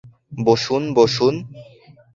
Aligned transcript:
বসুন, 0.37 0.83
বসুন। 0.93 1.35